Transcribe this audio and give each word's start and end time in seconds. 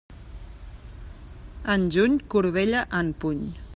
En 1.73 1.85
juny, 1.97 2.17
corbella 2.35 2.83
en 3.01 3.13
puny. 3.25 3.45